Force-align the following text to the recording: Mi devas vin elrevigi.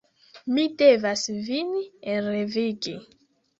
Mi 0.55 0.63
devas 0.79 1.27
vin 1.51 1.71
elrevigi. 2.17 2.99